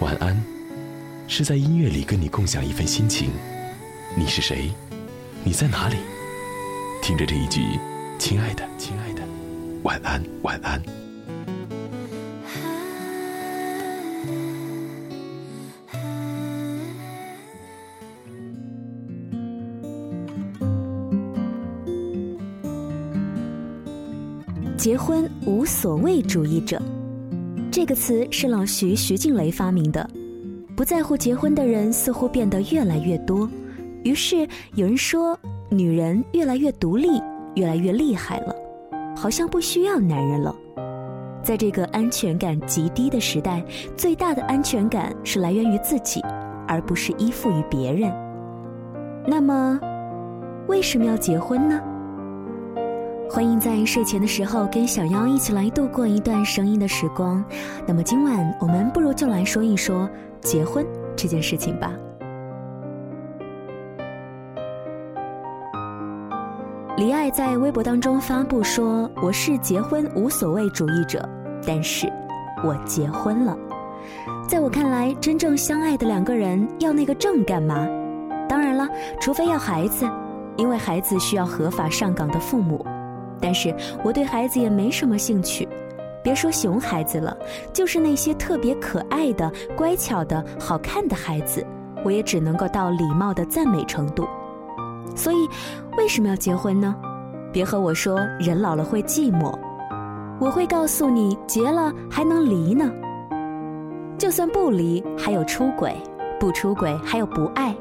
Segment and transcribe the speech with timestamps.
[0.00, 0.36] 晚安，
[1.28, 3.30] 是在音乐里跟你共享一份心情。
[4.16, 4.72] 你是谁？
[5.44, 5.96] 你在哪里？
[7.00, 7.60] 听着这一句，
[8.18, 9.22] 亲爱的，亲爱的，
[9.84, 10.82] 晚安，晚安。
[24.76, 26.80] 结婚无所谓主义者，
[27.70, 30.08] 这个词是老徐徐静蕾发明的。
[30.76, 33.48] 不在乎结婚的人似乎变得越来越多，
[34.02, 35.38] 于是有人说，
[35.68, 37.22] 女人越来越独立，
[37.54, 38.54] 越来越厉害了，
[39.16, 40.54] 好像不需要男人了。
[41.44, 43.62] 在这个安全感极低的时代，
[43.96, 46.20] 最大的安全感是来源于自己，
[46.66, 48.12] 而不是依附于别人。
[49.26, 49.78] 那么，
[50.66, 51.80] 为什么要结婚呢？
[53.32, 57.42] 欢迎在睡前的时候跟小妖一起来度过一段声音的时光。
[57.86, 61.92] 那么今晚我们不如就来说一说结婚这件事情吧。
[66.96, 71.26] 李艾在微博当中发布说：“我是结婚无所谓主义者，
[71.64, 72.12] 但是
[72.64, 73.56] 我结婚了。
[74.48, 77.86] 在我看来，真正相爱的两个人要那个证干嘛？
[78.48, 78.88] 当然了，
[79.20, 80.04] 除非要孩子，
[80.56, 82.84] 因为孩子需要合法上岗的父母。”
[83.40, 83.74] 但是
[84.04, 85.68] 我对孩子也没什么兴趣，
[86.22, 87.36] 别说熊孩子了，
[87.72, 91.66] 就是那些特别可爱的、乖巧的好看的孩子，
[92.04, 94.26] 我也只能够到礼貌的赞美程度。
[95.16, 95.36] 所以，
[95.96, 96.94] 为什么要结婚呢？
[97.52, 99.52] 别和我说人老了会寂寞，
[100.38, 102.88] 我会告诉你，结了还能离呢。
[104.16, 105.92] 就算不离，还有出轨；
[106.38, 107.74] 不出轨，还有不爱。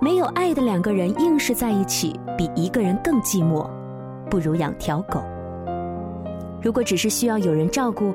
[0.00, 3.64] 没有爱的两个人硬是在一起，比一个人更寂寞。
[4.28, 5.22] 不如养条狗。
[6.60, 8.14] 如果只是需要有人照顾，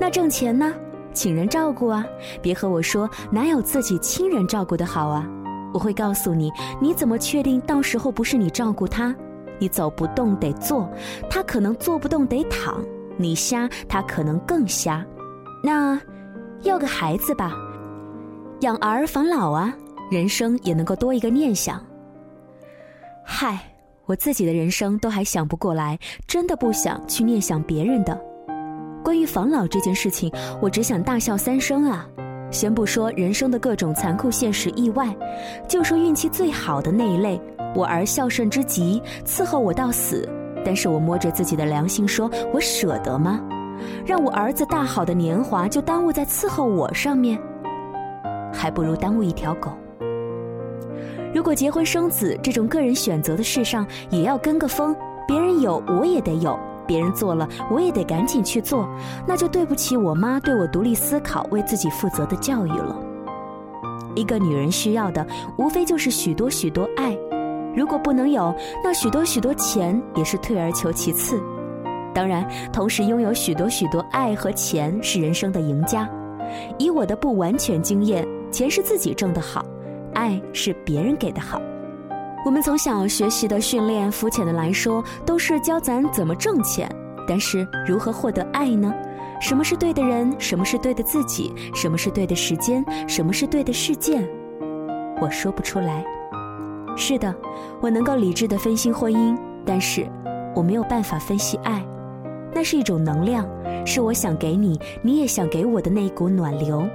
[0.00, 0.74] 那挣钱呢？
[1.12, 2.04] 请人照顾啊！
[2.42, 5.24] 别和我说哪有自己亲人照顾的好啊！
[5.72, 9.14] 我会告诉你，你怎么确定到时候不是你照顾他？
[9.60, 10.90] 你走不动得坐，
[11.30, 12.84] 他可能坐不动得躺。
[13.16, 15.06] 你瞎，他可能更瞎。
[15.62, 16.00] 那
[16.62, 17.52] 要个孩子吧，
[18.62, 19.72] 养儿防老啊，
[20.10, 21.80] 人生也能够多一个念想。
[23.24, 23.58] 嗨。
[24.06, 28.20] 我自己的人生都还想不过来，真的不想去念想别人的。
[29.02, 32.06] 关于防老这件事情，我只想大笑三声啊！
[32.50, 35.14] 先不说人生的各种残酷现实意外，
[35.66, 37.40] 就说运气最好的那一类，
[37.74, 40.28] 我儿孝顺之极，伺候我到死。
[40.64, 43.40] 但是我摸着自己的良心说，我舍得吗？
[44.06, 47.38] 让我儿子大好的年华就耽误在伺候我上面，
[48.52, 49.72] 还不如耽误一条狗。
[51.34, 54.94] 如果结婚生子这种个人选择的事上也要跟个风，
[55.26, 56.56] 别人有我也得有，
[56.86, 58.88] 别人做了我也得赶紧去做，
[59.26, 62.96] 那就对不起我妈对我独立思考、为自己负责的教育了。
[64.14, 65.26] 一个女人需要的
[65.58, 67.18] 无非就是许多许多爱，
[67.74, 71.42] 如果不能有，那许多许多钱也是退而求其次。
[72.14, 76.08] 当然，同时拥有许多许多爱和钱是人生的赢家。
[76.78, 79.66] 以我的不完全经验，钱是自己挣的好。
[80.24, 81.60] 爱是别人给的好，
[82.46, 86.90] 我们从小学习的训练，肤浅的来说，都是教咱怎么挣钱。
[87.28, 88.90] 但是如何获得爱呢？
[89.38, 90.34] 什么是对的人？
[90.38, 91.52] 什么是对的自己？
[91.74, 92.82] 什么是对的时间？
[93.06, 94.26] 什么是对的事件？
[95.20, 96.02] 我说不出来。
[96.96, 97.34] 是的，
[97.82, 99.36] 我能够理智的分析婚姻，
[99.66, 100.06] 但是
[100.54, 101.84] 我没有办法分析爱。
[102.54, 103.46] 那是一种能量，
[103.84, 106.88] 是我想给你，你也想给我的那一股暖流。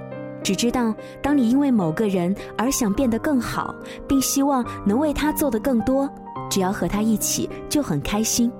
[0.50, 3.76] 只知道，当你因为某个人而想变得更好，
[4.08, 6.10] 并希望能为他做的更多，
[6.50, 8.52] 只要和他一起就很开心。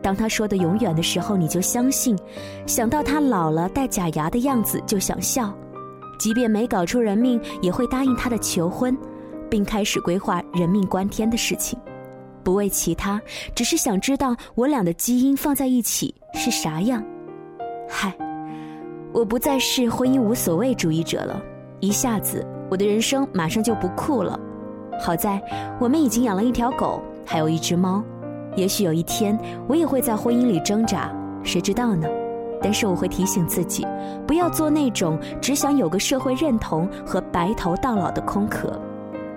[0.00, 2.16] 当他说的永远的时候，你就相信；
[2.66, 5.52] 想到他老了戴假牙的样子就想笑，
[6.18, 8.96] 即便没搞出人命，也会答应他的求婚，
[9.50, 11.78] 并开始规划人命关天的事情。
[12.42, 13.20] 不为其他，
[13.54, 17.04] 只是想知道我俩的基因放在一起是啥样。
[17.86, 18.16] 嗨。
[19.18, 21.42] 我不再是婚姻无所谓主义者了，
[21.80, 24.38] 一下子我的人生马上就不酷了。
[25.00, 25.42] 好在
[25.80, 28.00] 我们已经养了一条狗，还有一只猫。
[28.54, 32.06] 也许有一天我也会在婚姻里挣扎，谁知道呢？
[32.62, 33.84] 但是我会提醒自己，
[34.24, 38.80] 不要做那种只想有个社会认同和白头到老的空壳。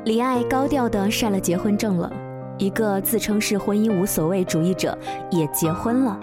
[0.06, 2.14] 李艾高调地晒了结婚证了，
[2.60, 4.96] 一个自称是婚姻无所谓主义者
[5.32, 6.20] 也结婚了。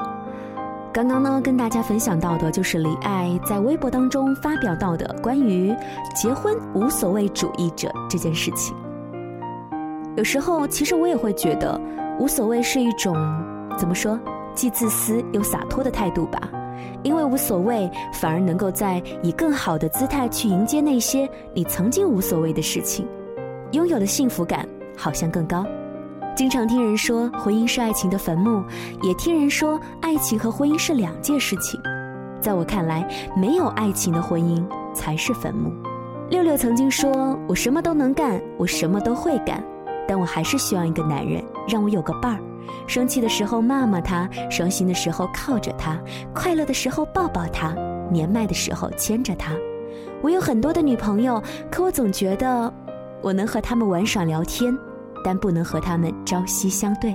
[0.93, 5.75] 刚刚呢，跟大家分享到的就是李艾在微博当中发表到的关于
[6.15, 8.75] 结婚无所谓主义者这件事情。
[10.17, 11.81] 有时候，其实我也会觉得
[12.19, 13.15] 无所谓是一种
[13.77, 14.19] 怎么说，
[14.55, 16.41] 既自私又洒脱的态度吧。
[17.03, 23.07] 因为无所谓，反而能够在以更好的姿态去迎接那些你曾经无所谓的事情，
[23.73, 25.65] 拥有的幸福感好像更高。
[26.39, 28.63] 经常听人说婚姻是爱情的坟墓，
[29.03, 31.81] 也听人说爱情和婚姻是两件事情。
[32.41, 33.05] 在我看来，
[33.37, 34.65] 没有爱情的婚姻
[34.95, 35.73] 才是坟墓。
[36.31, 39.61] 六六曾经说：“我什么都能干，我什么都会干，
[40.07, 42.41] 但我还是需要一个男人，让我有个伴儿。
[42.87, 45.99] 生气的时候骂骂他，伤心的时候靠着他，
[46.33, 47.75] 快乐的时候抱抱他，
[48.13, 49.57] 年迈的时候牵着他。
[50.23, 52.73] 我有很多的女朋友，可我总觉得，
[53.23, 54.73] 我能和他们玩耍聊天。”
[55.29, 57.15] 但不能和他们朝夕相对。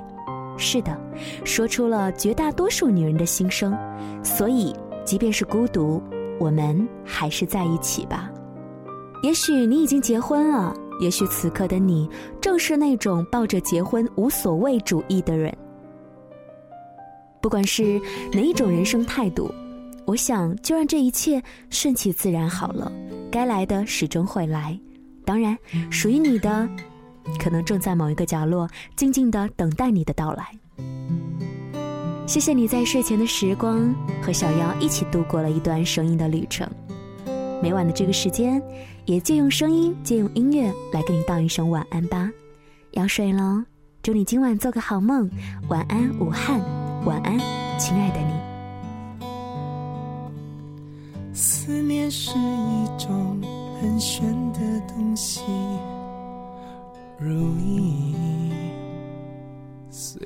[0.56, 0.96] 是的，
[1.44, 3.76] 说出了绝大多数女人的心声。
[4.24, 4.72] 所以，
[5.04, 6.00] 即便是孤独，
[6.40, 8.30] 我们还是在一起吧。
[9.24, 12.08] 也许你已经结婚了，也许此刻的你
[12.40, 15.52] 正是那种抱着结婚无所谓主义的人。
[17.42, 18.00] 不管是
[18.32, 19.52] 哪一种人生态度，
[20.06, 22.92] 我想就让这一切顺其自然好了。
[23.32, 24.80] 该来的始终会来，
[25.26, 25.58] 当然，
[25.90, 26.70] 属于你的。
[27.40, 30.48] 可能正在某一个角落，静静的等待你的到来。
[32.26, 36.68] 谢谢你在睡前的时光，和小妖一起度过了一段声音的旅程。
[37.62, 38.62] 每晚的这个时间，
[39.06, 42.32] 也借用声音，借用音乐来跟你道一声晚安吧。
[42.92, 43.64] 要睡喽，
[44.02, 45.30] 祝你今晚做个好梦。
[45.70, 46.60] 晚安，武汉。
[47.06, 47.38] 晚安，
[47.78, 48.34] 亲爱的你。
[51.34, 53.42] 思念是一种
[53.82, 55.42] 很玄的东西。
[57.26, 58.52] 如影
[59.90, 60.20] 随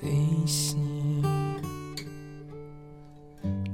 [0.48, 0.80] 形，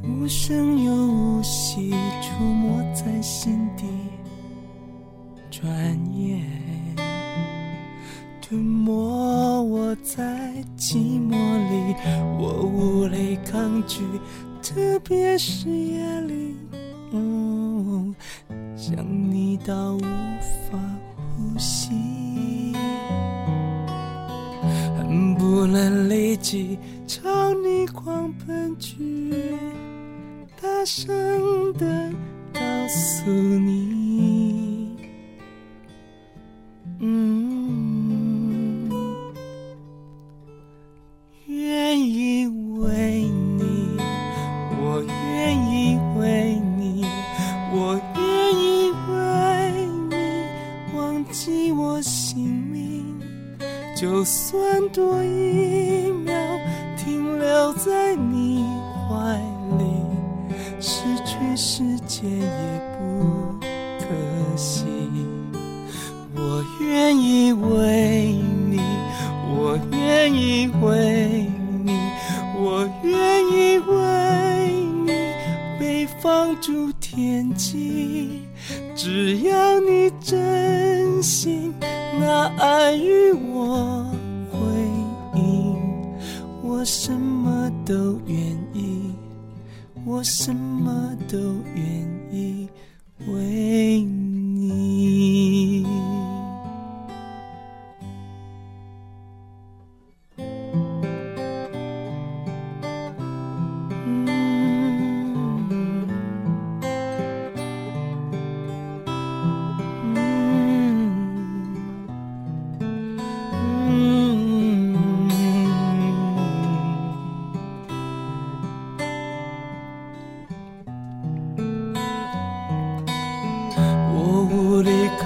[0.03, 1.91] 无声又无息，
[2.21, 3.85] 出没在心底，
[5.49, 5.65] 转
[6.13, 6.43] 眼
[8.41, 11.31] 吞没我在寂寞
[11.69, 11.95] 里，
[12.37, 14.01] 我无力抗拒，
[14.61, 16.57] 特别是夜里，
[18.75, 18.97] 想
[19.31, 20.01] 你到无
[20.69, 20.77] 法
[21.37, 22.22] 呼吸。
[25.37, 26.77] 不能立即
[27.07, 28.95] 朝你狂奔去，
[30.61, 32.11] 大声的
[32.53, 34.32] 告诉你，
[61.55, 63.55] 世界也不
[63.99, 64.05] 可
[64.55, 64.85] 惜。
[66.35, 68.35] 我愿意为
[68.69, 68.79] 你，
[69.55, 71.47] 我愿意为
[71.83, 71.97] 你，
[72.57, 73.93] 我愿意为
[75.05, 75.11] 你
[75.79, 78.41] 被放逐天际。
[78.95, 81.73] 只要你真心
[82.19, 84.05] 拿爱与我
[84.51, 84.57] 回
[85.35, 85.75] 应，
[86.63, 87.69] 我什么？
[87.85, 88.42] 都愿，
[90.13, 91.37] 我什么都
[91.73, 92.12] 愿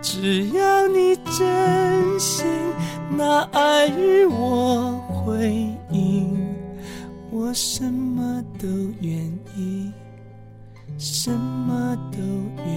[0.00, 2.46] 只要你真心
[3.16, 6.36] 拿爱与我回应，
[7.30, 8.66] 我什么都
[9.00, 9.18] 愿
[9.56, 9.92] 意，
[10.96, 12.18] 什么都
[12.64, 12.67] 愿